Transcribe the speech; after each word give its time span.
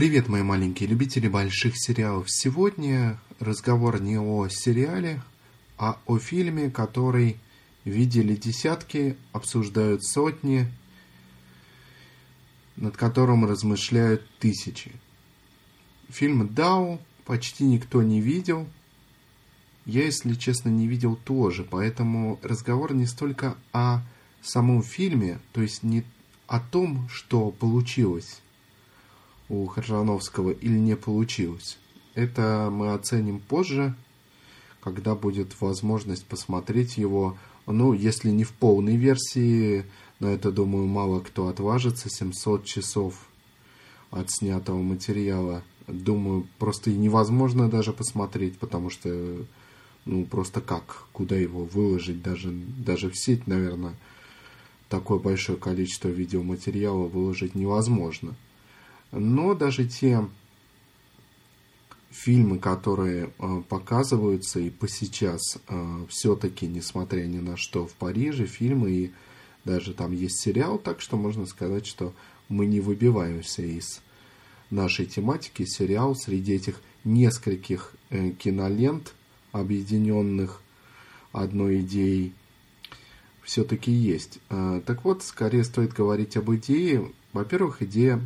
Привет, 0.00 0.28
мои 0.28 0.40
маленькие 0.40 0.88
любители 0.88 1.28
больших 1.28 1.74
сериалов. 1.76 2.30
Сегодня 2.30 3.20
разговор 3.38 4.00
не 4.00 4.18
о 4.18 4.48
сериале, 4.48 5.20
а 5.76 5.98
о 6.06 6.16
фильме, 6.16 6.70
который 6.70 7.36
видели 7.84 8.34
десятки, 8.34 9.18
обсуждают 9.32 10.02
сотни, 10.02 10.72
над 12.76 12.96
которым 12.96 13.44
размышляют 13.44 14.26
тысячи. 14.38 14.90
Фильм 16.08 16.48
«Дау» 16.48 16.98
почти 17.26 17.64
никто 17.64 18.02
не 18.02 18.22
видел. 18.22 18.66
Я, 19.84 20.06
если 20.06 20.32
честно, 20.32 20.70
не 20.70 20.86
видел 20.88 21.14
тоже, 21.14 21.62
поэтому 21.62 22.40
разговор 22.42 22.94
не 22.94 23.04
столько 23.04 23.54
о 23.74 24.00
самом 24.40 24.82
фильме, 24.82 25.40
то 25.52 25.60
есть 25.60 25.82
не 25.82 26.04
о 26.46 26.58
том, 26.58 27.06
что 27.10 27.50
получилось 27.50 28.40
у 29.50 29.66
Харжановского 29.66 30.50
или 30.50 30.78
не 30.78 30.96
получилось. 30.96 31.78
Это 32.14 32.70
мы 32.72 32.94
оценим 32.94 33.40
позже, 33.40 33.94
когда 34.80 35.14
будет 35.14 35.60
возможность 35.60 36.24
посмотреть 36.24 36.96
его, 36.96 37.36
ну, 37.66 37.92
если 37.92 38.30
не 38.30 38.44
в 38.44 38.52
полной 38.52 38.96
версии, 38.96 39.84
на 40.20 40.28
это, 40.28 40.52
думаю, 40.52 40.86
мало 40.86 41.20
кто 41.20 41.48
отважится, 41.48 42.08
700 42.08 42.64
часов 42.64 43.14
от 44.10 44.30
снятого 44.30 44.80
материала. 44.80 45.62
Думаю, 45.86 46.46
просто 46.58 46.90
невозможно 46.90 47.68
даже 47.68 47.92
посмотреть, 47.92 48.56
потому 48.58 48.88
что, 48.88 49.44
ну, 50.04 50.24
просто 50.26 50.60
как, 50.60 51.06
куда 51.12 51.36
его 51.36 51.64
выложить, 51.64 52.22
даже, 52.22 52.50
даже 52.52 53.10
в 53.10 53.18
сеть, 53.18 53.48
наверное, 53.48 53.96
такое 54.88 55.18
большое 55.18 55.58
количество 55.58 56.08
видеоматериала 56.08 57.08
выложить 57.08 57.56
невозможно. 57.56 58.36
Но 59.12 59.54
даже 59.54 59.86
те 59.86 60.24
фильмы, 62.10 62.58
которые 62.58 63.32
э, 63.38 63.62
показываются 63.68 64.60
и 64.60 64.70
по 64.70 64.88
сейчас, 64.88 65.58
э, 65.68 66.06
все-таки, 66.08 66.66
несмотря 66.66 67.24
ни 67.24 67.38
на 67.38 67.56
что, 67.56 67.86
в 67.86 67.92
Париже, 67.94 68.46
фильмы 68.46 68.90
и 68.90 69.12
даже 69.64 69.94
там 69.94 70.12
есть 70.12 70.40
сериал, 70.40 70.78
так 70.78 71.00
что 71.00 71.16
можно 71.16 71.46
сказать, 71.46 71.86
что 71.86 72.12
мы 72.48 72.66
не 72.66 72.80
выбиваемся 72.80 73.62
из 73.62 74.00
нашей 74.70 75.06
тематики. 75.06 75.64
Сериал 75.64 76.16
среди 76.16 76.54
этих 76.54 76.80
нескольких 77.04 77.94
э, 78.10 78.30
кинолент, 78.30 79.14
объединенных 79.52 80.60
одной 81.32 81.80
идеей, 81.80 82.34
все-таки 83.42 83.90
есть. 83.90 84.38
Так 84.48 85.04
вот, 85.04 85.24
скорее 85.24 85.64
стоит 85.64 85.92
говорить 85.92 86.36
об 86.36 86.54
идее. 86.54 87.10
Во-первых, 87.32 87.82
идея 87.82 88.20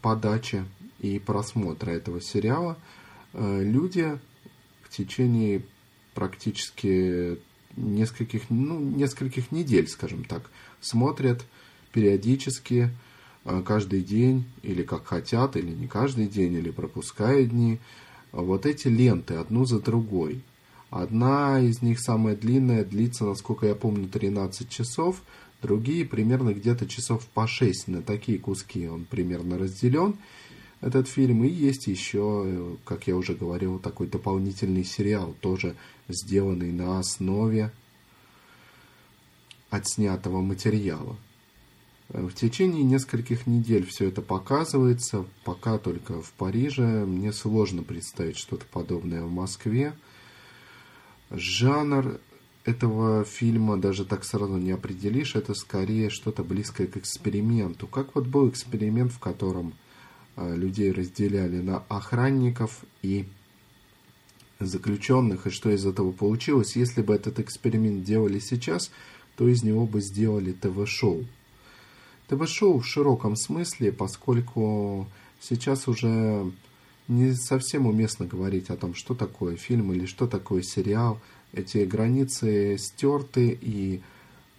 подачи 0.00 0.64
и 1.00 1.18
просмотра 1.18 1.90
этого 1.90 2.20
сериала. 2.20 2.76
Э, 3.32 3.62
люди 3.62 4.18
в 4.82 4.90
течение 4.90 5.62
практически 6.14 7.38
нескольких, 7.76 8.50
ну, 8.50 8.78
нескольких 8.78 9.52
недель, 9.52 9.88
скажем 9.88 10.24
так, 10.24 10.50
смотрят 10.80 11.44
периодически, 11.92 12.90
э, 13.44 13.62
каждый 13.64 14.02
день, 14.02 14.44
или 14.62 14.82
как 14.82 15.06
хотят, 15.06 15.56
или 15.56 15.70
не 15.70 15.86
каждый 15.86 16.26
день, 16.26 16.54
или 16.54 16.70
пропуская 16.70 17.44
дни, 17.44 17.78
вот 18.32 18.66
эти 18.66 18.88
ленты 18.88 19.34
одну 19.34 19.64
за 19.64 19.80
другой. 19.80 20.42
Одна 20.90 21.60
из 21.60 21.82
них, 21.82 21.98
самая 22.00 22.36
длинная, 22.36 22.84
длится, 22.84 23.24
насколько 23.24 23.66
я 23.66 23.74
помню, 23.74 24.08
13 24.08 24.68
часов, 24.68 25.22
другие 25.64 26.04
примерно 26.04 26.52
где-то 26.52 26.86
часов 26.86 27.26
по 27.32 27.46
6 27.46 27.88
на 27.88 28.02
такие 28.02 28.38
куски 28.38 28.86
он 28.86 29.06
примерно 29.06 29.56
разделен, 29.56 30.18
этот 30.82 31.08
фильм. 31.08 31.42
И 31.44 31.48
есть 31.48 31.86
еще, 31.86 32.76
как 32.84 33.06
я 33.06 33.16
уже 33.16 33.34
говорил, 33.34 33.78
такой 33.78 34.06
дополнительный 34.06 34.84
сериал, 34.84 35.34
тоже 35.40 35.74
сделанный 36.08 36.70
на 36.70 36.98
основе 36.98 37.72
отснятого 39.70 40.42
материала. 40.42 41.16
В 42.10 42.32
течение 42.32 42.84
нескольких 42.84 43.46
недель 43.46 43.86
все 43.86 44.08
это 44.08 44.20
показывается, 44.20 45.24
пока 45.44 45.78
только 45.78 46.20
в 46.20 46.30
Париже. 46.32 47.06
Мне 47.06 47.32
сложно 47.32 47.82
представить 47.82 48.36
что-то 48.36 48.66
подобное 48.70 49.22
в 49.22 49.32
Москве. 49.32 49.94
Жанр 51.30 52.20
этого 52.64 53.24
фильма 53.24 53.76
даже 53.76 54.04
так 54.04 54.24
сразу 54.24 54.56
не 54.56 54.72
определишь, 54.72 55.34
это 55.34 55.54
скорее 55.54 56.10
что-то 56.10 56.42
близкое 56.42 56.86
к 56.86 56.96
эксперименту. 56.96 57.86
Как 57.86 58.14
вот 58.14 58.26
был 58.26 58.48
эксперимент, 58.48 59.12
в 59.12 59.18
котором 59.18 59.74
э, 60.36 60.56
людей 60.56 60.90
разделяли 60.90 61.60
на 61.60 61.84
охранников 61.88 62.84
и 63.02 63.26
заключенных, 64.60 65.46
и 65.46 65.50
что 65.50 65.70
из 65.70 65.84
этого 65.84 66.12
получилось. 66.12 66.76
Если 66.76 67.02
бы 67.02 67.14
этот 67.14 67.38
эксперимент 67.38 68.04
делали 68.04 68.38
сейчас, 68.38 68.90
то 69.36 69.46
из 69.48 69.62
него 69.62 69.86
бы 69.86 70.00
сделали 70.00 70.52
ТВ-шоу. 70.52 71.24
ТВ-шоу 72.28 72.78
в 72.78 72.86
широком 72.86 73.36
смысле, 73.36 73.92
поскольку 73.92 75.06
сейчас 75.40 75.86
уже 75.88 76.50
не 77.08 77.34
совсем 77.34 77.86
уместно 77.86 78.24
говорить 78.26 78.70
о 78.70 78.76
том, 78.76 78.94
что 78.94 79.14
такое 79.14 79.56
фильм 79.56 79.92
или 79.92 80.06
что 80.06 80.26
такое 80.26 80.62
сериал. 80.62 81.20
Эти 81.54 81.84
границы 81.84 82.76
стерты, 82.78 83.58
и 83.60 84.02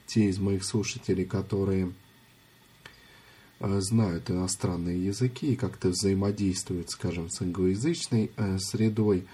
те 0.08 0.30
из 0.30 0.40
моих 0.40 0.64
слушателей, 0.64 1.26
которые 1.26 1.92
э, 3.60 3.80
знают 3.82 4.30
иностранные 4.30 5.04
языки 5.06 5.54
и 5.54 5.56
как-то 5.56 5.90
взаимодействуют, 5.90 6.90
скажем, 6.90 7.30
с 7.30 7.42
англоязычной 7.42 8.32
э, 8.36 8.58
средой, 8.60 9.26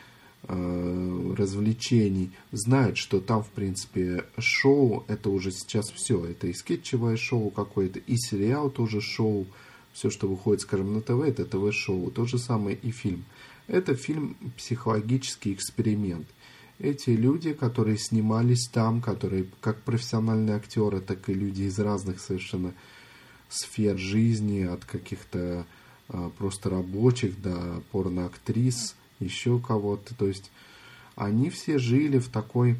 Э, 0.47 1.33
развлечений, 1.37 2.31
знают, 2.51 2.97
что 2.97 3.19
там, 3.21 3.43
в 3.43 3.49
принципе, 3.49 4.25
шоу, 4.39 5.05
это 5.07 5.29
уже 5.29 5.51
сейчас 5.51 5.91
все. 5.91 6.25
Это 6.25 6.47
и 6.47 6.53
скетчевое 6.53 7.15
шоу 7.15 7.51
какое-то, 7.51 7.99
и 7.99 8.17
сериал 8.17 8.71
тоже 8.71 9.01
шоу. 9.01 9.45
Все, 9.93 10.09
что 10.09 10.27
выходит, 10.27 10.61
скажем, 10.61 10.93
на 10.93 11.01
ТВ, 11.01 11.21
это 11.21 11.45
ТВ-шоу. 11.45 12.09
То 12.09 12.25
же 12.25 12.39
самое 12.39 12.75
и 12.75 12.91
фильм. 12.91 13.23
Это 13.67 13.93
фильм 13.93 14.35
«Психологический 14.57 15.53
эксперимент». 15.53 16.27
Эти 16.81 17.11
люди, 17.11 17.53
которые 17.53 17.97
снимались 17.97 18.67
там, 18.67 19.01
которые 19.01 19.45
как 19.61 19.81
профессиональные 19.81 20.55
актеры, 20.55 20.99
так 20.99 21.29
и 21.29 21.33
люди 21.33 21.63
из 21.63 21.77
разных 21.79 22.19
совершенно 22.19 22.73
сфер 23.49 23.97
жизни, 23.97 24.63
от 24.63 24.85
каких-то 24.85 25.65
а, 26.09 26.29
просто 26.37 26.69
рабочих 26.69 27.41
до 27.41 27.81
порноактрис– 27.91 28.95
еще 29.21 29.59
кого-то. 29.59 30.15
То 30.15 30.27
есть 30.27 30.51
они 31.15 31.49
все 31.49 31.77
жили 31.77 32.19
в 32.19 32.29
такой 32.29 32.77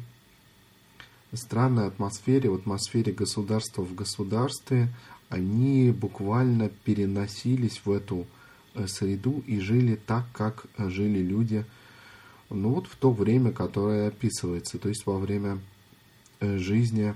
странной 1.32 1.86
атмосфере, 1.86 2.50
в 2.50 2.54
атмосфере 2.54 3.12
государства 3.12 3.82
в 3.82 3.94
государстве. 3.94 4.88
Они 5.28 5.90
буквально 5.90 6.68
переносились 6.68 7.80
в 7.84 7.90
эту 7.90 8.26
э, 8.74 8.86
среду 8.86 9.42
и 9.46 9.60
жили 9.60 9.94
так, 9.94 10.26
как 10.32 10.66
жили 10.76 11.20
люди 11.20 11.64
ну 12.52 12.70
вот 12.70 12.86
в 12.86 12.96
то 12.96 13.10
время, 13.10 13.52
которое 13.52 14.08
описывается, 14.08 14.78
то 14.78 14.88
есть 14.88 15.06
во 15.06 15.18
время 15.18 15.58
э, 16.40 16.58
жизни 16.58 17.14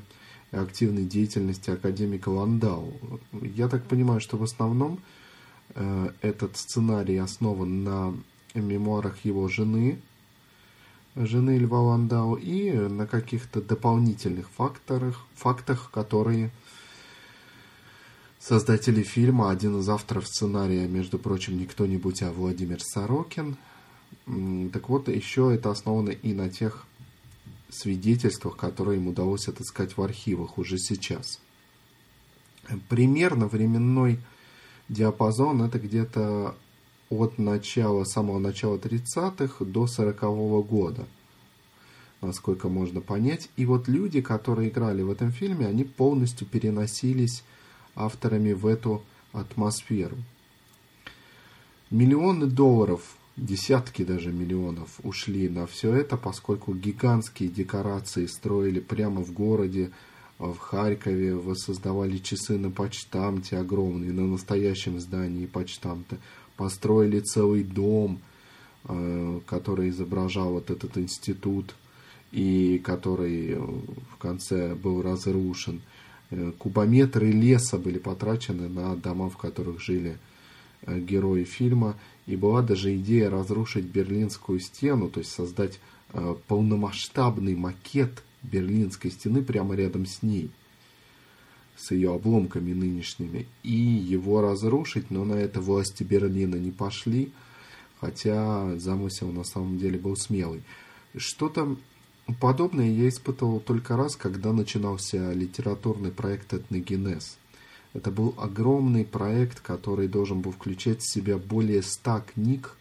активной 0.50 1.04
деятельности 1.04 1.70
академика 1.70 2.28
Ландау. 2.28 2.92
Я 3.32 3.68
так 3.68 3.84
понимаю, 3.84 4.20
что 4.20 4.36
в 4.36 4.42
основном 4.42 5.00
э, 5.74 6.10
этот 6.22 6.56
сценарий 6.56 7.18
основан 7.18 7.84
на 7.84 8.14
мемуарах 8.54 9.24
его 9.24 9.48
жены, 9.48 10.00
жены 11.14 11.58
Льва 11.58 11.80
Ландау, 11.80 12.34
и 12.34 12.70
на 12.72 13.06
каких-то 13.06 13.60
дополнительных 13.60 14.48
факторах, 14.50 15.24
фактах, 15.34 15.90
которые 15.90 16.50
создатели 18.38 19.02
фильма, 19.02 19.50
один 19.50 19.80
из 19.80 19.88
авторов 19.88 20.26
сценария, 20.26 20.86
между 20.86 21.18
прочим, 21.18 21.58
не 21.58 21.66
кто-нибудь, 21.66 22.22
а 22.22 22.32
Владимир 22.32 22.80
Сорокин. 22.80 23.56
Так 24.72 24.88
вот, 24.88 25.08
еще 25.08 25.54
это 25.54 25.70
основано 25.70 26.10
и 26.10 26.32
на 26.32 26.48
тех 26.48 26.86
свидетельствах, 27.68 28.56
которые 28.56 28.98
им 28.98 29.08
удалось 29.08 29.48
отыскать 29.48 29.96
в 29.96 30.02
архивах 30.02 30.58
уже 30.58 30.78
сейчас. 30.78 31.40
Примерно 32.88 33.46
временной 33.46 34.18
диапазон 34.88 35.62
это 35.62 35.78
где-то 35.78 36.56
от 37.10 37.38
начала, 37.38 38.04
самого 38.04 38.38
начала 38.38 38.78
30-х 38.78 39.64
до 39.64 39.84
40-го 39.84 40.62
года, 40.62 41.06
насколько 42.20 42.68
можно 42.68 43.00
понять. 43.00 43.48
И 43.56 43.64
вот 43.64 43.86
люди, 43.86 44.20
которые 44.20 44.70
играли 44.70 45.02
в 45.02 45.10
этом 45.10 45.30
фильме, 45.30 45.66
они 45.66 45.84
полностью 45.84 46.46
переносились 46.46 47.44
авторами 47.94 48.52
в 48.52 48.66
эту 48.66 49.02
атмосферу. 49.32 50.16
Миллионы 51.90 52.46
долларов, 52.46 53.16
десятки 53.36 54.02
даже 54.04 54.32
миллионов 54.32 54.98
ушли 55.02 55.48
на 55.48 55.66
все 55.66 55.94
это, 55.94 56.16
поскольку 56.16 56.74
гигантские 56.74 57.48
декорации 57.48 58.26
строили 58.26 58.80
прямо 58.80 59.22
в 59.22 59.32
городе, 59.32 59.90
в 60.38 60.56
Харькове 60.56 61.34
воссоздавали 61.34 62.18
часы 62.18 62.58
на 62.58 62.70
почтамте 62.70 63.56
огромные, 63.56 64.12
на 64.12 64.26
настоящем 64.26 65.00
здании 65.00 65.46
почтамта. 65.46 66.18
Построили 66.56 67.20
целый 67.20 67.62
дом, 67.62 68.20
э, 68.84 69.40
который 69.46 69.90
изображал 69.90 70.52
вот 70.52 70.70
этот 70.70 70.98
институт 70.98 71.74
и 72.32 72.78
который 72.84 73.54
в 73.54 74.16
конце 74.18 74.74
был 74.74 75.00
разрушен. 75.00 75.80
Э, 76.30 76.52
кубометры 76.58 77.30
леса 77.30 77.78
были 77.78 77.98
потрачены 77.98 78.68
на 78.68 78.94
дома, 78.94 79.30
в 79.30 79.38
которых 79.38 79.80
жили 79.80 80.12
э, 80.12 80.35
герои 80.86 81.44
фильма. 81.44 81.96
И 82.26 82.34
была 82.34 82.62
даже 82.62 82.96
идея 82.96 83.30
разрушить 83.30 83.84
Берлинскую 83.84 84.58
стену, 84.58 85.08
то 85.08 85.20
есть 85.20 85.30
создать 85.30 85.78
полномасштабный 86.48 87.54
макет 87.54 88.22
Берлинской 88.42 89.10
стены 89.10 89.42
прямо 89.42 89.74
рядом 89.74 90.06
с 90.06 90.22
ней, 90.22 90.50
с 91.76 91.90
ее 91.90 92.14
обломками 92.14 92.72
нынешними, 92.72 93.46
и 93.62 93.70
его 93.70 94.40
разрушить, 94.40 95.10
но 95.10 95.24
на 95.24 95.34
это 95.34 95.60
власти 95.60 96.02
Берлина 96.02 96.56
не 96.56 96.70
пошли, 96.70 97.32
хотя 98.00 98.76
замысел 98.78 99.30
на 99.30 99.44
самом 99.44 99.78
деле 99.78 99.98
был 99.98 100.16
смелый. 100.16 100.62
Что-то 101.16 101.76
подобное 102.40 102.90
я 102.90 103.08
испытывал 103.08 103.60
только 103.60 103.96
раз, 103.96 104.16
когда 104.16 104.52
начинался 104.52 105.32
литературный 105.32 106.10
проект 106.10 106.54
«Этногенез». 106.54 107.38
Это 107.96 108.10
был 108.10 108.34
огромный 108.36 109.06
проект, 109.06 109.60
который 109.60 110.06
должен 110.06 110.42
был 110.42 110.52
включать 110.52 111.00
в 111.00 111.10
себя 111.10 111.38
более 111.38 111.80
ста 111.80 112.20
книг, 112.20 112.76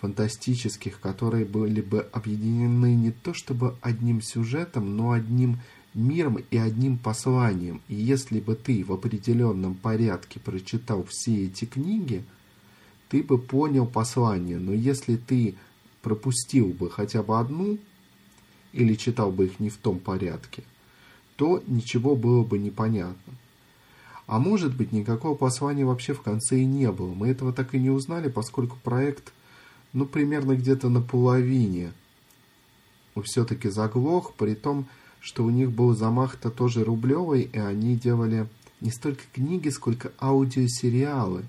фантастических, 0.00 1.00
которые 1.00 1.44
были 1.44 1.80
бы 1.80 2.06
объединены 2.12 2.94
не 2.94 3.10
то 3.10 3.34
чтобы 3.34 3.74
одним 3.80 4.22
сюжетом, 4.22 4.96
но 4.96 5.10
одним 5.10 5.58
миром 5.94 6.38
и 6.48 6.56
одним 6.56 6.96
посланием. 6.96 7.80
И 7.88 7.96
если 7.96 8.38
бы 8.38 8.54
ты 8.54 8.84
в 8.84 8.92
определенном 8.92 9.74
порядке 9.74 10.38
прочитал 10.38 11.04
все 11.10 11.46
эти 11.46 11.64
книги, 11.64 12.22
ты 13.08 13.20
бы 13.20 13.36
понял 13.36 13.84
послание. 13.84 14.58
Но 14.58 14.72
если 14.72 15.16
ты 15.16 15.56
пропустил 16.02 16.68
бы 16.68 16.88
хотя 16.88 17.24
бы 17.24 17.40
одну 17.40 17.78
или 18.72 18.94
читал 18.94 19.32
бы 19.32 19.46
их 19.46 19.58
не 19.58 19.70
в 19.70 19.76
том 19.76 19.98
порядке, 19.98 20.62
то 21.34 21.60
ничего 21.66 22.14
было 22.14 22.44
бы 22.44 22.58
непонятно. 22.58 23.34
А 24.26 24.38
может 24.38 24.74
быть, 24.74 24.92
никакого 24.92 25.34
послания 25.34 25.84
вообще 25.84 26.14
в 26.14 26.22
конце 26.22 26.58
и 26.58 26.64
не 26.64 26.90
было. 26.90 27.12
Мы 27.12 27.28
этого 27.28 27.52
так 27.52 27.74
и 27.74 27.78
не 27.78 27.90
узнали, 27.90 28.28
поскольку 28.28 28.76
проект– 28.82 29.32
ну, 29.94 30.06
примерно 30.06 30.56
где-то 30.56 30.90
на 30.90 31.00
половине 31.00 31.92
все-таки 33.22 33.70
заглох, 33.70 34.34
при 34.34 34.54
том, 34.54 34.86
что 35.20 35.44
у 35.44 35.50
них 35.50 35.70
был 35.70 35.96
замах-то 35.96 36.50
тоже 36.50 36.84
рублевый, 36.84 37.42
и 37.42 37.58
они 37.58 37.96
делали 37.96 38.48
не 38.80 38.90
столько 38.90 39.22
книги, 39.32 39.68
сколько 39.68 40.12
аудиосериалы, 40.20 41.44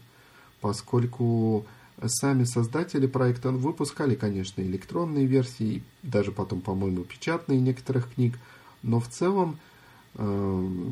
поскольку 0.61 1.65
сами 2.05 2.43
создатели 2.43 3.07
проекта 3.07 3.49
выпускали, 3.49 4.13
конечно, 4.13 4.61
электронные 4.61 5.25
версии, 5.25 5.83
даже 6.03 6.31
потом, 6.31 6.61
по-моему, 6.61 7.03
печатные 7.03 7.59
некоторых 7.59 8.13
книг, 8.13 8.37
но 8.83 8.99
в 8.99 9.07
целом 9.07 9.57
э, 10.13 10.91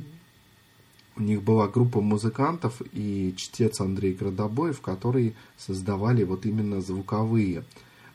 у 1.16 1.22
них 1.22 1.44
была 1.44 1.68
группа 1.68 2.02
музыкантов 2.02 2.82
и 2.92 3.34
чтец 3.38 3.80
Андрей 3.80 4.14
Градобоев, 4.14 4.82
которые 4.82 5.34
создавали 5.58 6.24
вот 6.24 6.46
именно 6.46 6.82
звуковые 6.82 7.64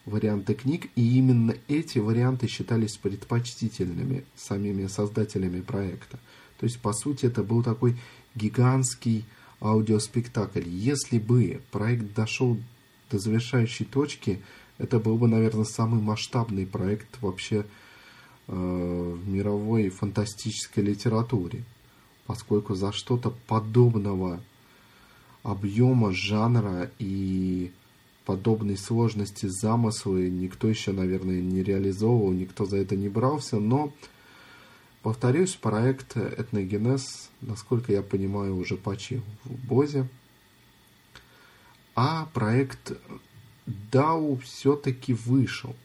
варианты 0.05 0.53
книг, 0.53 0.89
и 0.95 1.17
именно 1.17 1.55
эти 1.67 1.99
варианты 1.99 2.47
считались 2.47 2.97
предпочтительными 2.97 4.25
самими 4.35 4.87
создателями 4.87 5.61
проекта. 5.61 6.19
То 6.59 6.65
есть, 6.65 6.79
по 6.81 6.91
сути, 6.93 7.25
это 7.25 7.43
был 7.43 7.63
такой 7.63 7.97
гигантский 8.35 9.25
аудиоспектакль. 9.61 10.67
Если 10.67 11.19
бы 11.19 11.61
проект 11.71 12.13
дошел 12.13 12.57
до 13.11 13.19
завершающей 13.19 13.85
точки, 13.85 14.41
это 14.77 14.99
был 14.99 15.17
бы, 15.17 15.27
наверное, 15.27 15.65
самый 15.65 16.01
масштабный 16.01 16.65
проект 16.65 17.21
вообще 17.21 17.65
э, 18.47 18.53
в 18.53 19.27
мировой 19.27 19.89
фантастической 19.89 20.83
литературе 20.83 21.63
поскольку 22.29 22.75
за 22.75 22.91
что-то 22.91 23.33
подобного 23.47 24.39
объема 25.41 26.11
жанра 26.11 26.91
и 26.99 27.71
подобной 28.23 28.77
сложности 28.77 29.47
замыслы 29.47 30.29
никто 30.29 30.67
еще, 30.67 30.91
наверное, 30.91 31.41
не 31.41 31.63
реализовывал, 31.63 32.31
никто 32.31 32.65
за 32.67 32.77
это 32.77 32.95
не 32.95 33.09
брался, 33.09 33.57
но, 33.57 33.91
повторюсь, 35.01 35.55
проект 35.55 36.17
«Этногенез», 36.17 37.31
насколько 37.41 37.91
я 37.93 38.03
понимаю, 38.03 38.57
уже 38.57 38.77
почил 38.77 39.23
в 39.43 39.67
Бозе, 39.67 40.07
а 41.95 42.27
проект 42.31 42.91
DAO 43.91 44.39
все-таки 44.41 45.15
вышел, 45.15 45.75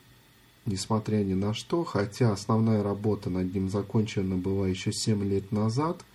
несмотря 0.67 1.25
ни 1.25 1.33
на 1.33 1.55
что, 1.55 1.85
хотя 1.85 2.33
основная 2.33 2.83
работа 2.83 3.31
над 3.31 3.55
ним 3.55 3.71
закончена 3.71 4.37
была 4.37 4.69
еще 4.69 4.93
7 4.93 5.25
лет 5.25 5.51
назад– 5.51 6.05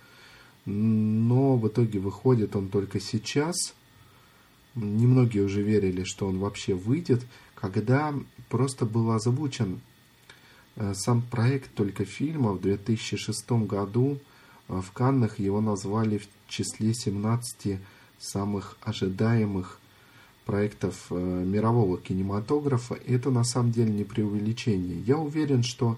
но 0.66 1.56
в 1.56 1.66
итоге 1.68 1.98
выходит 1.98 2.56
он 2.56 2.68
только 2.68 3.00
сейчас. 3.00 3.74
Немногие 4.74 5.44
уже 5.44 5.62
верили, 5.62 6.04
что 6.04 6.26
он 6.26 6.38
вообще 6.38 6.74
выйдет, 6.74 7.22
когда 7.54 8.14
просто 8.48 8.86
был 8.86 9.10
озвучен 9.10 9.80
э, 10.76 10.94
сам 10.94 11.22
проект 11.22 11.74
только 11.74 12.04
фильма 12.04 12.52
в 12.52 12.60
2006 12.60 13.50
году. 13.50 14.18
Э, 14.68 14.80
в 14.80 14.92
Каннах 14.92 15.38
его 15.38 15.60
назвали 15.60 16.18
в 16.18 16.28
числе 16.48 16.94
17 16.94 17.80
самых 18.18 18.76
ожидаемых 18.82 19.80
проектов 20.44 21.06
э, 21.10 21.14
мирового 21.14 21.98
кинематографа. 21.98 22.96
Это 23.06 23.30
на 23.30 23.44
самом 23.44 23.72
деле 23.72 23.92
не 23.92 24.04
преувеличение. 24.04 25.00
Я 25.00 25.16
уверен, 25.16 25.62
что 25.62 25.96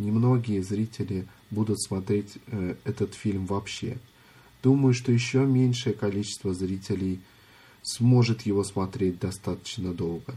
немногие 0.00 0.62
зрители 0.62 1.26
будут 1.50 1.80
смотреть 1.80 2.38
э, 2.46 2.76
этот 2.84 3.14
фильм 3.14 3.46
вообще. 3.46 3.98
Думаю, 4.62 4.94
что 4.94 5.12
еще 5.12 5.44
меньшее 5.46 5.94
количество 5.94 6.52
зрителей 6.52 7.20
сможет 7.82 8.42
его 8.42 8.64
смотреть 8.64 9.18
достаточно 9.18 9.94
долго. 9.94 10.34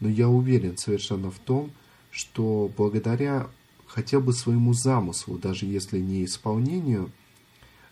Но 0.00 0.08
я 0.08 0.28
уверен 0.28 0.76
совершенно 0.76 1.30
в 1.30 1.38
том, 1.38 1.70
что 2.10 2.70
благодаря 2.76 3.48
хотя 3.86 4.20
бы 4.20 4.32
своему 4.32 4.72
замыслу, 4.72 5.38
даже 5.38 5.66
если 5.66 5.98
не 5.98 6.24
исполнению 6.24 7.10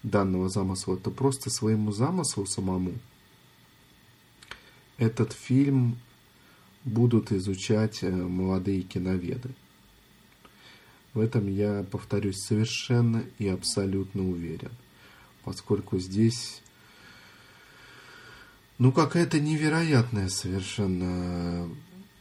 данного 0.03 0.49
замысла, 0.49 0.97
то 0.97 1.11
просто 1.11 1.51
своему 1.51 1.93
замыслу 1.93 2.47
самому, 2.47 2.93
этот 4.99 5.33
фильм 5.33 5.99
будут 6.85 7.33
изучать 7.33 8.03
э, 8.03 8.11
молодые 8.11 8.83
киноведы. 8.83 9.51
В 11.15 11.21
этом 11.21 11.47
я, 11.47 11.85
повторюсь, 11.91 12.43
совершенно 12.43 13.23
и 13.39 13.47
абсолютно 13.47 14.29
уверен. 14.29 14.73
Поскольку 15.45 15.99
здесь, 15.99 16.61
ну, 18.79 18.91
какая-то 18.91 19.39
невероятная 19.39 20.29
совершенно 20.29 21.69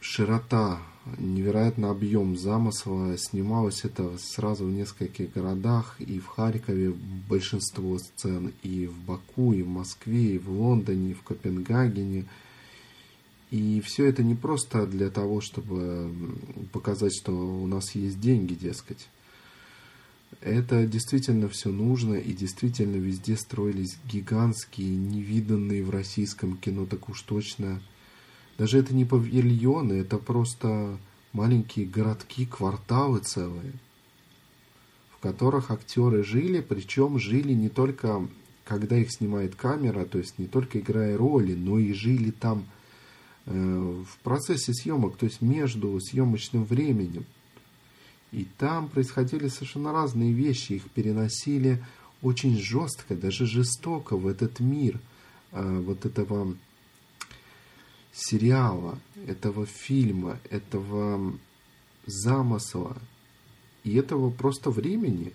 широта, 0.00 0.78
невероятный 1.18 1.90
объем 1.90 2.36
замысла. 2.36 3.18
Снималось 3.18 3.84
это 3.84 4.16
сразу 4.18 4.66
в 4.66 4.70
нескольких 4.70 5.32
городах, 5.32 5.96
и 5.98 6.20
в 6.20 6.26
Харькове 6.28 6.94
большинство 7.28 7.98
сцен, 7.98 8.52
и 8.62 8.86
в 8.86 8.96
Баку, 9.00 9.52
и 9.52 9.62
в 9.62 9.68
Москве, 9.68 10.36
и 10.36 10.38
в 10.38 10.50
Лондоне, 10.50 11.10
и 11.10 11.14
в 11.14 11.22
Копенгагене– 11.22 12.26
и 13.54 13.80
все 13.82 14.06
это 14.06 14.24
не 14.24 14.34
просто 14.34 14.84
для 14.84 15.10
того, 15.10 15.40
чтобы 15.40 16.12
показать, 16.72 17.14
что 17.14 17.30
у 17.30 17.68
нас 17.68 17.94
есть 17.94 18.18
деньги, 18.18 18.54
дескать. 18.54 19.08
Это 20.40 20.84
действительно 20.88 21.48
все 21.48 21.70
нужно, 21.70 22.14
и 22.14 22.32
действительно 22.32 22.96
везде 22.96 23.36
строились 23.36 23.96
гигантские, 24.10 24.96
невиданные 24.96 25.84
в 25.84 25.90
российском 25.90 26.56
кино, 26.56 26.84
так 26.84 27.08
уж 27.08 27.22
точно. 27.22 27.80
Даже 28.58 28.78
это 28.78 28.92
не 28.92 29.04
павильоны, 29.04 29.92
это 29.92 30.18
просто 30.18 30.98
маленькие 31.32 31.86
городки, 31.86 32.46
кварталы 32.46 33.20
целые, 33.20 33.74
в 35.16 35.20
которых 35.20 35.70
актеры 35.70 36.24
жили, 36.24 36.60
причем 36.60 37.20
жили 37.20 37.52
не 37.52 37.68
только, 37.68 38.28
когда 38.64 38.96
их 38.96 39.12
снимает 39.12 39.54
камера, 39.54 40.04
то 40.06 40.18
есть 40.18 40.40
не 40.40 40.48
только 40.48 40.80
играя 40.80 41.16
роли, 41.16 41.54
но 41.54 41.78
и 41.78 41.92
жили 41.92 42.32
там 42.32 42.66
в 43.46 44.18
процессе 44.22 44.72
съемок, 44.72 45.16
то 45.16 45.26
есть 45.26 45.42
между 45.42 46.00
съемочным 46.00 46.64
временем. 46.64 47.26
И 48.32 48.46
там 48.58 48.88
происходили 48.88 49.48
совершенно 49.48 49.92
разные 49.92 50.32
вещи, 50.32 50.72
их 50.72 50.90
переносили 50.90 51.84
очень 52.22 52.58
жестко, 52.58 53.14
даже 53.14 53.46
жестоко 53.46 54.16
в 54.16 54.26
этот 54.26 54.60
мир 54.60 54.98
э, 55.52 55.80
вот 55.80 56.06
этого 56.06 56.56
сериала, 58.12 58.98
этого 59.26 59.66
фильма, 59.66 60.38
этого 60.50 61.34
замысла 62.06 62.96
и 63.82 63.94
этого 63.94 64.30
просто 64.30 64.70
времени. 64.70 65.32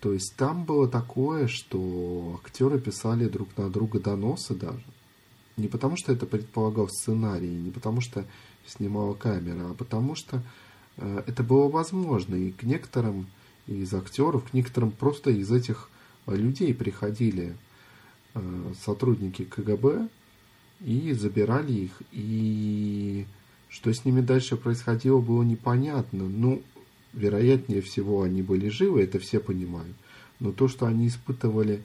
То 0.00 0.14
есть 0.14 0.34
там 0.36 0.64
было 0.64 0.88
такое, 0.88 1.46
что 1.46 2.40
актеры 2.42 2.80
писали 2.80 3.28
друг 3.28 3.56
на 3.58 3.68
друга 3.68 4.00
доносы 4.00 4.54
даже. 4.54 4.84
Не 5.60 5.68
потому, 5.68 5.96
что 5.96 6.12
это 6.12 6.26
предполагал 6.26 6.88
сценарий, 6.88 7.50
не 7.50 7.70
потому, 7.70 8.00
что 8.00 8.24
снимала 8.66 9.14
камера, 9.14 9.70
а 9.70 9.74
потому 9.74 10.14
что 10.14 10.42
э, 10.96 11.22
это 11.26 11.42
было 11.42 11.68
возможно. 11.68 12.34
И 12.34 12.50
к 12.50 12.62
некоторым 12.62 13.26
из 13.66 13.92
актеров, 13.94 14.50
к 14.50 14.54
некоторым 14.54 14.90
просто 14.90 15.30
из 15.30 15.50
этих 15.52 15.90
людей 16.26 16.74
приходили 16.74 17.56
э, 18.34 18.72
сотрудники 18.84 19.44
КГБ 19.44 20.08
и 20.80 21.12
забирали 21.12 21.72
их. 21.72 22.02
И 22.12 23.26
что 23.68 23.92
с 23.92 24.04
ними 24.04 24.20
дальше 24.20 24.56
происходило, 24.56 25.20
было 25.20 25.42
непонятно. 25.42 26.24
Ну, 26.24 26.62
вероятнее 27.12 27.82
всего, 27.82 28.22
они 28.22 28.42
были 28.42 28.68
живы, 28.68 29.02
это 29.02 29.18
все 29.18 29.40
понимают. 29.40 29.96
Но 30.38 30.52
то, 30.52 30.68
что 30.68 30.86
они 30.86 31.08
испытывали 31.08 31.82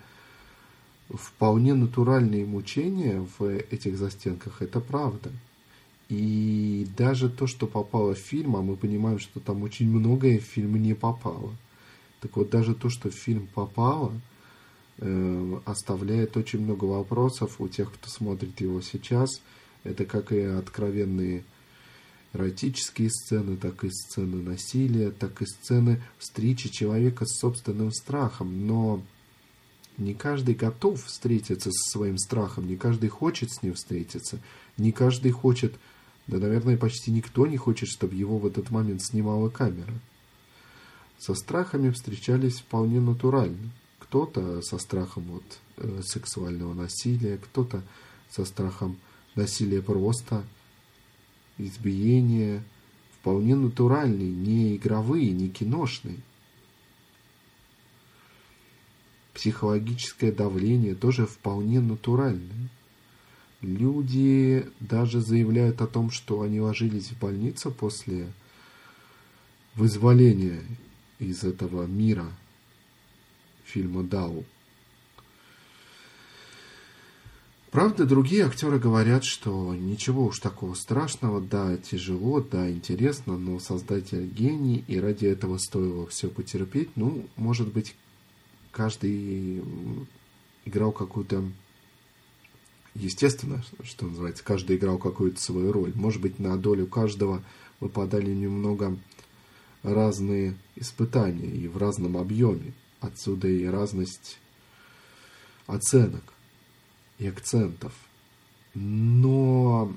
вполне 1.09 1.73
натуральные 1.73 2.45
мучения 2.45 3.25
в 3.37 3.45
этих 3.45 3.97
застенках, 3.97 4.61
это 4.61 4.79
правда. 4.79 5.31
И 6.09 6.87
даже 6.97 7.29
то, 7.29 7.47
что 7.47 7.67
попало 7.67 8.13
в 8.13 8.19
фильм, 8.19 8.55
а 8.55 8.61
мы 8.61 8.75
понимаем, 8.75 9.19
что 9.19 9.39
там 9.39 9.63
очень 9.63 9.89
многое 9.89 10.39
в 10.39 10.43
фильм 10.43 10.81
не 10.81 10.93
попало. 10.93 11.55
Так 12.21 12.37
вот, 12.37 12.49
даже 12.49 12.75
то, 12.75 12.89
что 12.89 13.09
в 13.09 13.15
фильм 13.15 13.47
попало, 13.47 14.13
э, 14.97 15.59
оставляет 15.65 16.37
очень 16.37 16.61
много 16.61 16.85
вопросов 16.85 17.59
у 17.59 17.67
тех, 17.67 17.91
кто 17.91 18.09
смотрит 18.09 18.61
его 18.61 18.81
сейчас. 18.81 19.41
Это 19.83 20.05
как 20.05 20.31
и 20.31 20.39
откровенные 20.39 21.43
эротические 22.33 23.09
сцены, 23.09 23.55
так 23.55 23.83
и 23.83 23.89
сцены 23.89 24.41
насилия, 24.41 25.11
так 25.11 25.41
и 25.41 25.45
сцены 25.45 26.01
встречи 26.17 26.69
человека 26.69 27.25
с 27.25 27.39
собственным 27.39 27.91
страхом. 27.91 28.67
Но 28.67 29.01
не 29.97 30.13
каждый 30.13 30.55
готов 30.55 31.03
встретиться 31.03 31.71
со 31.71 31.91
своим 31.91 32.17
страхом, 32.17 32.67
не 32.67 32.75
каждый 32.75 33.09
хочет 33.09 33.51
с 33.51 33.63
ним 33.63 33.73
встретиться, 33.73 34.39
не 34.77 34.91
каждый 34.91 35.31
хочет, 35.31 35.73
да, 36.27 36.37
наверное, 36.37 36.77
почти 36.77 37.11
никто 37.11 37.47
не 37.47 37.57
хочет, 37.57 37.89
чтобы 37.89 38.15
его 38.15 38.37
в 38.37 38.45
этот 38.45 38.71
момент 38.71 39.01
снимала 39.03 39.49
камера. 39.49 39.93
Со 41.17 41.33
страхами 41.33 41.91
встречались 41.91 42.59
вполне 42.59 42.99
натурально. 42.99 43.71
Кто-то 43.99 44.61
со 44.61 44.77
страхом 44.77 45.31
от 45.31 45.59
э, 45.77 46.01
сексуального 46.03 46.73
насилия, 46.73 47.37
кто-то 47.37 47.81
со 48.29 48.45
страхом 48.45 48.97
насилия 49.35 49.81
просто, 49.81 50.43
избиения, 51.57 52.63
вполне 53.19 53.55
натуральные, 53.55 54.31
не 54.31 54.75
игровые, 54.75 55.31
не 55.31 55.49
киношные. 55.49 56.17
Психологическое 59.35 60.31
давление 60.31 60.95
тоже 60.95 61.25
вполне 61.27 61.81
натуральное. 61.81 62.69
Люди 63.61 64.65
даже 64.79 65.19
заявляют 65.19 65.81
о 65.81 65.87
том, 65.87 66.09
что 66.09 66.41
они 66.41 66.61
ложились 66.61 67.09
в 67.09 67.19
больницу 67.19 67.69
после 67.69 68.31
вызволения 69.75 70.61
из 71.19 71.43
этого 71.43 71.85
мира 71.85 72.31
фильма 73.65 74.03
«Дау». 74.03 74.45
Правда, 77.71 78.05
другие 78.05 78.45
актеры 78.45 78.79
говорят, 78.79 79.25
что 79.25 79.75
ничего 79.75 80.27
уж 80.27 80.39
такого 80.39 80.75
страшного, 80.75 81.41
да, 81.41 81.75
тяжело, 81.75 82.39
да, 82.39 82.71
интересно, 82.71 83.37
но 83.37 83.59
создатель 83.59 84.25
гений, 84.27 84.85
и 84.87 84.97
ради 84.97 85.25
этого 85.25 85.57
стоило 85.57 86.07
все 86.07 86.29
потерпеть. 86.29 86.95
Ну, 86.95 87.27
может 87.35 87.73
быть, 87.73 87.97
каждый 88.75 89.63
играл 90.65 90.91
какую-то... 90.91 91.43
Естественно, 92.93 93.63
что 93.83 94.05
называется, 94.05 94.43
каждый 94.43 94.75
играл 94.75 94.97
какую-то 94.97 95.41
свою 95.41 95.71
роль. 95.71 95.93
Может 95.95 96.21
быть, 96.21 96.39
на 96.39 96.57
долю 96.57 96.85
каждого 96.85 97.41
выпадали 97.79 98.33
немного 98.33 98.97
разные 99.83 100.55
испытания 100.75 101.49
и 101.49 101.67
в 101.67 101.77
разном 101.77 102.17
объеме. 102.17 102.73
Отсюда 102.99 103.47
и 103.47 103.65
разность 103.65 104.39
оценок 105.67 106.23
и 107.17 107.27
акцентов. 107.27 107.93
Но 108.73 109.93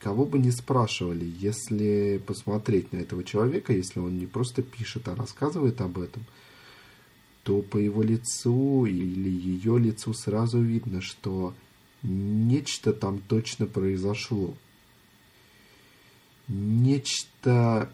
кого 0.00 0.24
бы 0.24 0.38
ни 0.38 0.50
спрашивали, 0.50 1.32
если 1.38 2.20
посмотреть 2.26 2.92
на 2.92 2.98
этого 2.98 3.22
человека, 3.22 3.72
если 3.72 4.00
он 4.00 4.18
не 4.18 4.26
просто 4.26 4.62
пишет, 4.62 5.06
а 5.08 5.16
рассказывает 5.16 5.80
об 5.80 5.98
этом, 5.98 6.24
то 7.42 7.62
по 7.62 7.76
его 7.76 8.02
лицу 8.02 8.86
или 8.86 9.28
ее 9.28 9.78
лицу 9.78 10.14
сразу 10.14 10.60
видно, 10.60 11.00
что 11.00 11.54
нечто 12.02 12.92
там 12.92 13.18
точно 13.18 13.66
произошло. 13.66 14.54
Нечто 16.48 17.90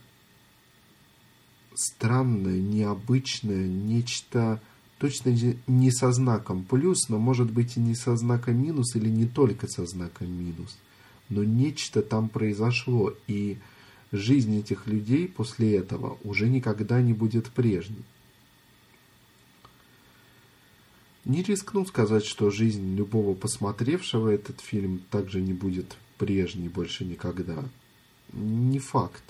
странное, 1.75 2.61
необычное, 2.61 3.67
нечто 3.67 4.61
точно 4.99 5.35
не 5.67 5.91
со 5.93 6.13
знаком 6.13 6.65
плюс, 6.65 7.09
но 7.09 7.19
может 7.19 7.51
быть 7.51 7.77
и 7.77 7.81
не 7.81 7.95
со 7.95 8.17
знаком 8.17 8.61
минус, 8.61 8.97
или 8.97 9.09
не 9.09 9.27
только 9.27 9.69
со 9.69 9.87
знаком 9.87 10.31
минус. 10.31 10.77
Но 11.29 11.45
нечто 11.45 12.03
там 12.03 12.29
произошло, 12.29 13.15
и 13.29 13.59
жизнь 14.13 14.59
этих 14.59 14.87
людей 14.87 15.29
после 15.29 15.77
этого 15.77 16.19
уже 16.25 16.49
никогда 16.49 17.01
не 17.01 17.13
будет 17.13 17.51
прежней. 17.51 18.05
Не 21.29 21.43
рискну 21.43 21.85
сказать, 21.85 22.25
что 22.25 22.51
жизнь 22.51 22.97
любого 22.97 23.35
посмотревшего 23.35 24.31
этот 24.31 24.63
фильм 24.63 25.03
также 25.11 25.43
не 25.43 25.53
будет 25.53 25.99
прежней 26.17 26.71
больше 26.71 27.05
никогда. 27.05 27.69
Не 28.33 28.79
факт. 28.79 29.23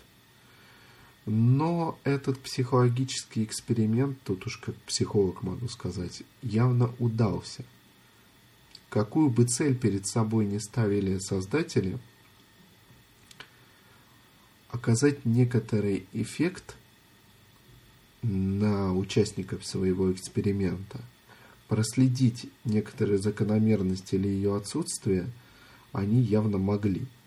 Но 1.27 1.99
этот 2.05 2.39
психологический 2.39 3.43
эксперимент, 3.43 4.17
тут 4.23 4.47
уж 4.47 4.59
как 4.59 4.77
психолог 4.83 5.43
могу 5.43 5.67
сказать, 5.67 6.23
явно 6.41 6.95
удался. 7.01 7.65
Какую 8.91 9.29
бы 9.29 9.45
цель 9.45 9.77
перед 9.77 10.07
собой 10.07 10.47
не 10.47 10.61
ставили 10.61 11.19
создатели, 11.19 11.99
оказать 14.71 15.25
некоторый 15.25 16.07
эффект 16.13 16.77
на 18.23 18.95
участников 18.95 19.67
своего 19.67 20.13
эксперимента, 20.13 21.01
проследить 21.69 22.51
некоторые 22.65 23.19
закономерности 23.19 24.15
или 24.17 24.29
ее 24.29 24.57
отсутствие, 24.57 25.27
они 25.93 26.21
явно 26.21 26.59
могли– 26.59 27.07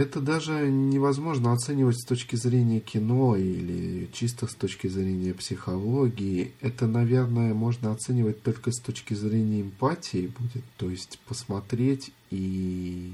это 0.00 0.20
даже 0.20 0.70
невозможно 0.70 1.52
оценивать 1.52 2.00
с 2.00 2.06
точки 2.06 2.36
зрения 2.36 2.78
кино 2.78 3.36
или 3.36 4.08
чисто 4.12 4.46
с 4.46 4.54
точки 4.54 4.86
зрения 4.86 5.34
психологии. 5.34 6.52
Это, 6.60 6.86
наверное, 6.86 7.54
можно 7.54 7.90
оценивать 7.90 8.40
только 8.42 8.70
с 8.70 8.80
точки 8.80 9.14
зрения 9.14 9.62
эмпатии 9.62 10.32
будет, 10.38 10.64
то 10.76 10.88
есть 10.88 11.18
посмотреть 11.26 12.12
и 12.30 13.12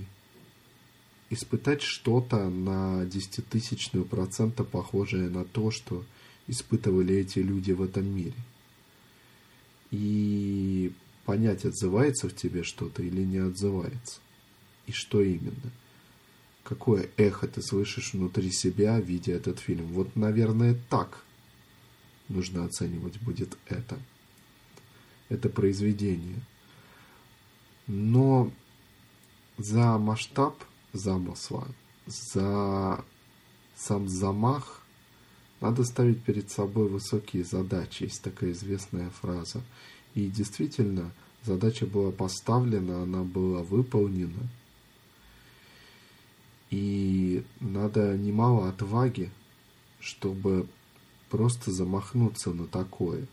испытать 1.31 1.81
что-то 1.81 2.51
на 2.51 3.07
десятитысячную 3.07 4.05
процента 4.05 4.63
похожее 4.63 5.31
на 5.31 5.45
то, 5.45 5.71
что 5.71 6.05
испытывали 6.47 7.17
эти 7.17 7.41
люди 7.41 7.73
в 7.73 7.83
этом 7.83 8.07
мире. 8.07 8.35
И 9.91 10.93
понять, 11.25 11.65
отзывается 11.65 12.29
в 12.29 12.35
тебе 12.35 12.63
что-то 12.63 13.03
или 13.03 13.23
не 13.23 13.39
отзывается. 13.39 14.21
И 14.87 14.93
что 14.93 15.23
именно– 15.23 15.71
какое 16.67 17.09
эхо 17.17 17.47
ты 17.47 17.63
слышишь 17.63 18.13
внутри 18.13 18.51
себя, 18.51 18.99
видя 18.99 19.33
этот 19.33 19.61
фильм. 19.61 19.87
Вот, 19.87 20.17
наверное, 20.17 20.77
так 20.91 21.25
нужно 22.29 22.65
оценивать 22.65 23.21
будет 23.21 23.57
это. 23.67 23.99
Это 25.29 25.49
произведение. 25.49 26.41
Но 27.87 28.51
за 29.59 29.97
масштаб 29.99 30.63
замысла, 30.93 31.69
за 32.07 33.05
сам 33.77 34.09
замах 34.09 34.83
надо 35.61 35.85
ставить 35.85 36.23
перед 36.23 36.51
собой 36.51 36.89
высокие 36.89 37.45
задачи. 37.45 38.05
Есть 38.05 38.23
такая 38.23 38.53
известная 38.53 39.11
фраза. 39.11 39.63
И 40.15 40.29
действительно, 40.29 41.11
задача 41.45 41.87
была 41.87 42.11
поставлена, 42.11 43.03
она 43.03 43.23
была 43.23 43.63
выполнена– 43.63 44.49
и 46.71 47.45
надо 47.61 48.17
немало 48.17 48.69
отваги, 48.69 49.31
чтобы 50.01 50.67
просто 51.31 51.71
замахнуться 51.71 52.51
на 52.53 52.67
такое. 52.67 53.27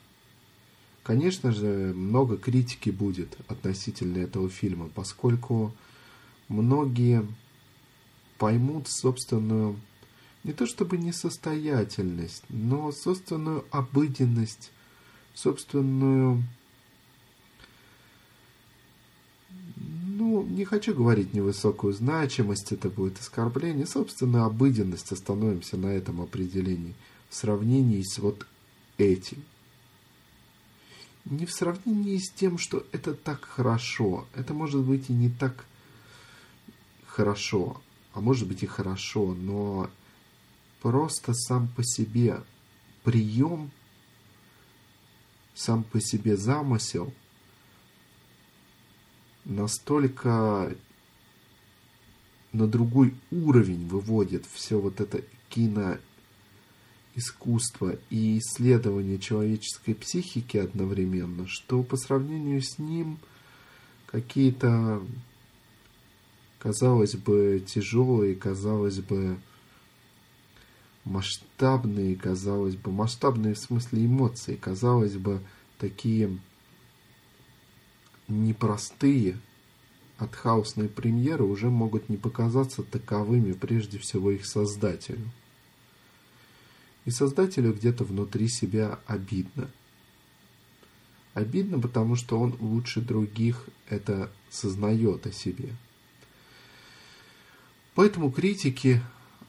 Конечно 1.04 1.52
же, 1.52 1.94
много 1.96 2.38
критики 2.38 2.90
будет 2.90 3.38
относительно 3.48 4.20
этого 4.20 4.50
фильма, 4.50 4.90
поскольку 4.94 5.74
многие 6.48 7.26
поймут 8.38 8.88
собственную 8.88 9.78
не 10.44 10.54
то 10.54 10.66
чтобы 10.66 10.98
несостоятельность, 10.98 12.44
но 12.50 12.92
собственную 12.92 13.66
обыденность, 13.72 14.72
собственную 15.34 16.44
ну, 19.76 20.44
не 20.44 20.66
хочу 20.66 20.94
говорить 20.94 21.34
невысокую 21.34 21.94
значимость, 21.94 22.72
это 22.72 22.90
будет 22.90 23.20
оскорбление, 23.20 23.86
собственную 23.86 24.44
обыденность, 24.44 25.12
остановимся 25.12 25.78
на 25.78 25.88
этом 25.88 26.22
определении, 26.22 26.94
в 27.30 27.36
сравнении 27.36 28.02
с 28.04 28.20
вот 28.20 28.46
этим. 28.98 29.44
Не 31.26 31.46
в 31.46 31.52
сравнении 31.52 32.18
с 32.18 32.30
тем, 32.30 32.58
что 32.58 32.86
это 32.92 33.14
так 33.14 33.46
хорошо, 33.46 34.28
это 34.36 34.54
может 34.54 34.82
быть 34.82 35.10
и 35.10 35.14
не 35.14 35.30
так 35.30 35.66
хорошо, 37.08 37.82
а 38.14 38.22
может 38.22 38.48
быть 38.48 38.62
и 38.64 38.68
хорошо, 38.68 39.34
но 39.34 39.90
просто 40.84 41.34
сам 41.34 41.68
по 41.70 41.84
себе 41.84 42.44
прием, 43.04 43.72
сам 45.56 45.84
по 45.84 46.00
себе 46.00 46.38
замысел– 46.38 47.12
настолько 49.46 50.76
на 52.52 52.68
другой 52.68 53.16
уровень 53.32 53.88
выводит 53.88 54.46
все 54.52 54.78
вот 54.80 55.00
это 55.02 55.24
киноискусство 55.50 57.98
и 58.10 58.40
исследование 58.40 59.20
человеческой 59.20 59.94
психики 59.96 60.58
одновременно, 60.58 61.48
что 61.48 61.84
по 61.84 61.96
сравнению 61.98 62.62
с 62.62 62.80
ним 62.80 63.20
какие-то, 64.06 65.04
казалось 66.60 67.16
бы, 67.16 67.64
тяжелые, 67.66 68.36
казалось 68.36 69.00
бы, 69.00 69.40
масштабные, 71.06 72.16
казалось 72.16 72.76
бы, 72.76 72.92
масштабные 72.92 73.56
в 73.56 73.60
смысле 73.60 74.06
эмоций, 74.06 74.56
казалось 74.56 75.18
бы, 75.18 75.42
такие 75.78 76.38
непростые 78.28 79.38
от 80.18 80.36
хаосной 80.36 80.88
премьеры 80.88 81.44
уже 81.44 81.70
могут 81.70 82.10
не 82.10 82.18
показаться 82.18 82.84
таковыми 82.84 83.54
прежде 83.54 83.98
всего 83.98 84.32
их 84.32 84.46
создателю. 84.46 85.30
И 87.06 87.12
создателю 87.12 87.74
где-то 87.74 88.06
внутри 88.06 88.48
себя 88.48 89.00
обидно. 89.06 89.70
Обидно, 91.34 91.80
потому 91.80 92.16
что 92.16 92.40
он 92.40 92.56
лучше 92.60 93.02
других 93.02 93.68
это 93.90 94.32
сознает 94.50 95.26
о 95.28 95.32
себе. 95.32 95.76
Поэтому 97.96 98.32
критики 98.32 99.02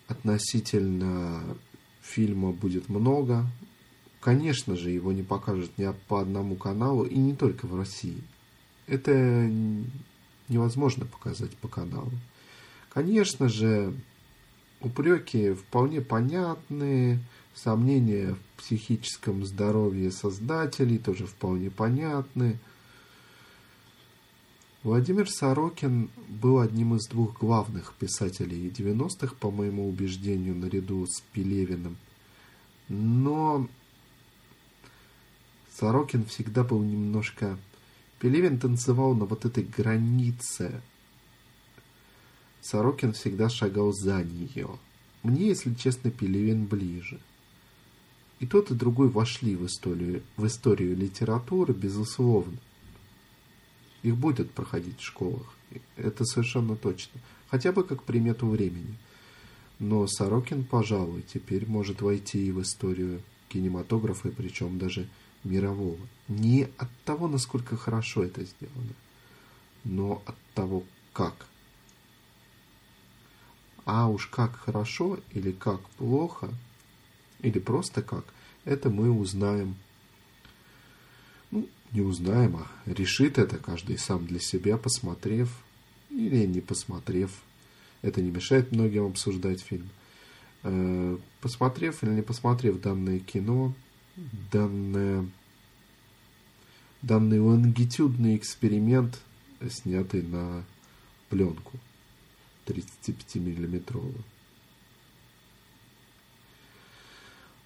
относительно 0.08 1.42
фильма 2.02 2.52
будет 2.52 2.88
много. 2.88 3.46
Конечно 4.20 4.76
же, 4.76 4.90
его 4.90 5.12
не 5.12 5.22
покажут 5.22 5.76
ни 5.78 5.86
по 6.08 6.20
одному 6.20 6.56
каналу, 6.56 7.04
и 7.04 7.16
не 7.16 7.34
только 7.34 7.66
в 7.66 7.76
России– 7.76 8.22
это 8.86 9.50
невозможно 10.48 11.06
показать 11.06 11.56
по 11.56 11.68
каналу. 11.68 12.12
Конечно 12.90 13.48
же, 13.48 13.94
упреки 14.80 15.52
вполне 15.52 16.00
понятные, 16.00 17.20
сомнения 17.54 18.34
в 18.34 18.62
психическом 18.62 19.44
здоровье 19.44 20.10
создателей 20.10 20.98
тоже 20.98 21.26
вполне 21.26 21.70
понятны. 21.70 22.58
Владимир 24.84 25.30
Сорокин 25.30 26.10
был 26.28 26.60
одним 26.60 26.94
из 26.94 27.06
двух 27.06 27.38
главных 27.40 27.94
писателей 27.94 28.68
90-х, 28.68 29.34
по 29.40 29.50
моему 29.50 29.88
убеждению, 29.88 30.54
наряду 30.54 31.06
с 31.06 31.22
Пелевиным. 31.32 31.96
Но 32.90 33.66
Сорокин 35.74 36.26
всегда 36.26 36.64
был 36.64 36.82
немножко 36.82 37.58
Пелевин 38.20 38.58
танцевал 38.58 39.14
на 39.14 39.24
вот 39.24 39.46
этой 39.46 39.64
границе. 39.64 40.82
Сорокин 42.60 43.14
всегда 43.14 43.48
шагал 43.48 43.90
за 43.94 44.22
нее. 44.22 44.68
Мне, 45.22 45.46
если 45.46 45.72
честно, 45.72 46.10
Пелевин 46.10 46.66
ближе. 46.66 47.18
И 48.38 48.46
тот, 48.46 48.70
и 48.70 48.74
другой 48.74 49.08
вошли 49.08 49.56
в 49.56 49.64
историю, 49.64 50.22
в 50.36 50.46
историю 50.46 50.94
литературы, 50.94 51.72
безусловно. 51.72 52.58
Их 54.04 54.16
будет 54.16 54.50
проходить 54.50 55.00
в 55.00 55.04
школах. 55.04 55.54
Это 55.96 56.26
совершенно 56.26 56.76
точно. 56.76 57.20
Хотя 57.48 57.72
бы 57.72 57.84
как 57.84 58.02
примету 58.02 58.46
времени. 58.46 58.98
Но 59.78 60.06
Сорокин, 60.06 60.62
пожалуй, 60.64 61.22
теперь 61.22 61.66
может 61.66 62.02
войти 62.02 62.46
и 62.46 62.52
в 62.52 62.60
историю 62.60 63.22
кинематографа, 63.48 64.28
и 64.28 64.30
причем 64.30 64.78
даже 64.78 65.08
мирового. 65.42 65.98
Не 66.28 66.68
от 66.76 66.90
того, 67.06 67.28
насколько 67.28 67.78
хорошо 67.78 68.24
это 68.24 68.44
сделано, 68.44 68.94
но 69.84 70.22
от 70.26 70.36
того, 70.54 70.84
как. 71.14 71.46
А 73.86 74.08
уж 74.08 74.26
как 74.26 74.54
хорошо 74.56 75.18
или 75.32 75.50
как 75.50 75.80
плохо, 75.96 76.50
или 77.40 77.58
просто 77.58 78.02
как, 78.02 78.26
это 78.66 78.90
мы 78.90 79.10
узнаем. 79.10 79.76
Ну, 81.54 81.68
не 81.92 82.00
а 82.02 82.68
решит 82.84 83.38
это 83.38 83.58
каждый 83.58 83.96
сам 83.96 84.26
для 84.26 84.40
себя, 84.40 84.76
посмотрев 84.76 85.48
или 86.10 86.46
не 86.46 86.60
посмотрев. 86.60 87.30
Это 88.02 88.20
не 88.20 88.32
мешает 88.32 88.72
многим 88.72 89.06
обсуждать 89.06 89.60
фильм. 89.60 89.88
Э, 90.64 91.16
посмотрев 91.40 92.02
или 92.02 92.10
не 92.10 92.22
посмотрев 92.22 92.80
данное 92.80 93.20
кино, 93.20 93.72
данное, 94.50 95.30
данный 97.02 97.38
лонгитюдный 97.38 98.36
эксперимент, 98.36 99.20
снятый 99.70 100.22
на 100.22 100.64
пленку 101.28 101.78
35-миллиметровую. 102.66 104.24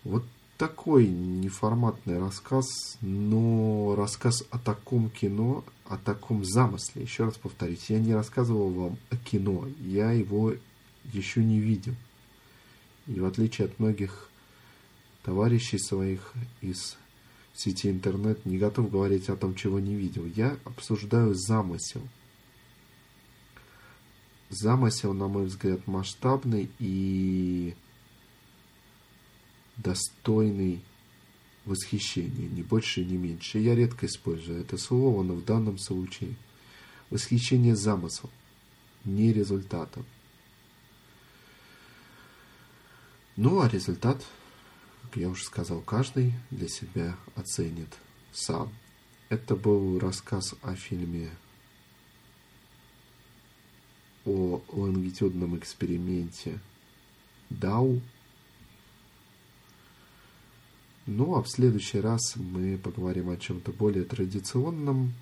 Вот 0.05 0.24
такой 0.59 1.07
неформатный 1.07 2.18
рассказ, 2.18 2.66
но 3.01 3.94
рассказ 3.97 4.44
о 4.51 4.59
таком 4.59 5.09
кино, 5.09 5.64
о 5.87 5.97
таком 5.97 6.44
замысле. 6.44 7.03
Еще 7.03 7.25
раз 7.25 7.38
повторюсь, 7.38 7.88
я 7.88 8.01
не 8.01 8.12
рассказывал 8.12 8.71
вам 8.71 8.99
о 9.11 9.16
кино, 9.16 9.66
я 9.81 10.11
его 10.11 10.53
еще 11.05 11.44
не 11.44 11.61
видел. 11.61 11.94
И 13.07 13.21
в 13.21 13.25
отличие 13.25 13.66
от 13.66 13.79
многих 13.79 14.29
товарищей 15.23 15.79
своих 15.79 16.33
из 16.61 16.97
сети 17.55 17.88
интернет, 17.88 18.44
не 18.44 18.59
готов 18.59 18.90
говорить 18.90 19.29
о 19.29 19.37
том, 19.37 19.55
чего 19.55 19.79
не 19.79 19.94
видел. 19.94 20.27
Я 20.27 20.57
обсуждаю 20.64 21.35
замысел. 21.35 22.03
Замысел, 24.51 25.12
на 25.12 25.29
мой 25.29 25.47
взгляд, 25.47 25.87
масштабный 25.87 26.71
и 26.79 27.75
достойный 29.79 30.83
восхищения, 31.64 32.49
ни 32.49 32.62
больше, 32.62 33.05
ни 33.05 33.17
меньше. 33.17 33.59
Я 33.59 33.75
редко 33.75 34.07
использую 34.07 34.61
это 34.61 34.79
слово, 34.79 35.23
но 35.23 35.35
в 35.35 35.45
данном 35.45 35.79
случае 35.79 36.35
восхищение 37.11 37.75
замыслом, 37.75 38.31
не 39.05 39.33
результатом. 39.33 40.05
Ну, 43.37 43.61
а 43.61 43.69
результат 43.69 44.25
как 45.09 45.17
я 45.17 45.31
уже 45.31 45.45
сказал, 45.45 45.81
каждый 45.81 46.35
для 46.51 46.69
себя 46.69 47.17
оценит 47.35 47.88
сам. 48.31 48.71
Это 49.31 49.57
был 49.57 49.99
рассказ 49.99 50.55
о 50.61 50.75
фильме 50.75 51.31
о 54.27 54.61
лонгитюдном 54.69 55.57
эксперименте 55.57 56.61
Дау. 57.49 58.03
Ну 61.11 61.37
а 61.37 61.42
в 61.42 61.49
следующий 61.49 62.01
раз 62.01 62.37
мы 62.37 62.77
поговорим 62.77 63.31
о 63.31 63.38
чем-то 63.38 63.73
более 63.73 64.05
традиционном. 64.05 65.14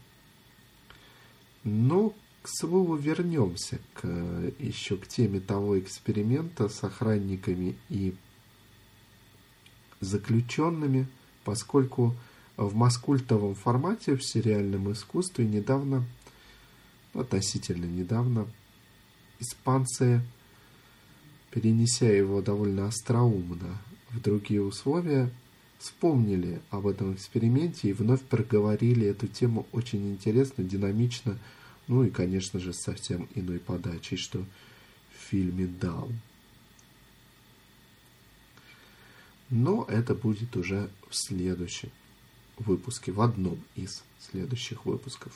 Но, 1.62 2.12
к 2.42 2.49
слову, 2.49 2.96
вернемся 2.96 3.79
к, 3.94 4.05
еще 4.59 4.96
к 4.96 5.07
теме 5.07 5.38
того 5.38 5.79
эксперимента 5.79 6.68
с 6.68 6.83
охранниками 6.83 7.77
и 7.88 8.16
заключенными, 10.01 11.07
поскольку 11.44 12.16
в 12.57 12.75
маскультовом 12.75 13.55
формате 13.55 14.16
в 14.16 14.25
сериальном 14.25 14.90
искусстве 14.90 15.46
недавно, 15.46 16.05
относительно 17.14 17.85
недавно, 17.85 18.49
испанцы, 19.38 20.20
перенеся 21.53 22.07
его 22.07 22.42
довольно 22.42 22.88
остроумно 22.88 23.79
в 24.11 24.20
другие 24.20 24.64
условия, 24.64 25.31
вспомнили 25.78 26.60
об 26.70 26.86
этом 26.86 27.14
эксперименте 27.14 27.90
и 27.90 27.92
вновь 27.92 28.22
проговорили 28.22 29.06
эту 29.06 29.26
тему 29.26 29.66
очень 29.72 30.12
интересно, 30.12 30.64
динамично, 30.64 31.38
ну 31.86 32.04
и, 32.04 32.10
конечно 32.10 32.58
же, 32.58 32.72
совсем 32.72 33.28
иной 33.34 33.58
подачей, 33.58 34.16
что 34.16 34.40
в 34.40 35.28
фильме 35.30 35.66
«Даун». 35.66 36.18
Но 39.48 39.84
это 39.88 40.14
будет 40.14 40.56
уже 40.56 40.90
в 41.08 41.14
следующем 41.14 41.90
выпуске, 42.58 43.12
в 43.12 43.20
одном 43.20 43.62
из 43.76 44.02
следующих 44.18 44.84
выпусков. 44.84 45.32